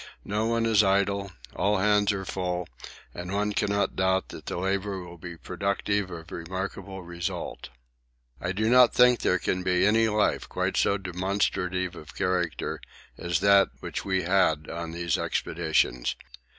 No 0.25 0.47
one 0.47 0.65
is 0.65 0.83
idle 0.83 1.31
all 1.55 1.77
hands 1.77 2.11
are 2.11 2.25
full, 2.25 2.67
and 3.13 3.31
one 3.31 3.53
cannot 3.53 3.95
doubt 3.95 4.29
that 4.29 4.47
the 4.47 4.57
labour 4.57 4.99
will 4.99 5.19
be 5.19 5.37
productive 5.37 6.09
of 6.09 6.31
remarkable 6.31 7.03
result. 7.03 7.69
I 8.39 8.51
do 8.51 8.67
not 8.67 8.95
think 8.95 9.19
there 9.19 9.37
can 9.37 9.61
be 9.61 9.85
any 9.85 10.07
life 10.07 10.49
quite 10.49 10.75
so 10.75 10.97
demonstrative 10.97 11.95
of 11.95 12.15
character 12.15 12.81
as 13.15 13.41
that 13.41 13.67
which 13.81 14.03
we 14.03 14.23
had 14.23 14.67
on 14.71 14.91
these 14.91 15.19
expeditions. 15.19 16.15